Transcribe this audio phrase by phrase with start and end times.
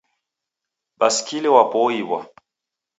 [0.99, 2.19] Baskili wapo oiw'a